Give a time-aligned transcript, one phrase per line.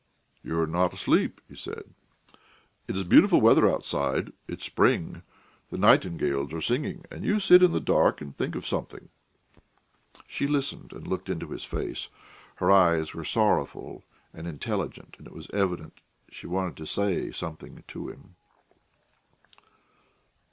[0.43, 1.93] "You are not asleep," he said.
[2.87, 4.33] "It's beautiful weather outside.
[4.47, 5.21] It's spring.
[5.69, 9.09] The nightingales are singing, and you sit in the dark and think of something."
[10.27, 12.07] She listened and looked into his face;
[12.55, 14.03] her eyes were sorrowful
[14.33, 18.35] and intelligent, and it was evident she wanted to say something to him.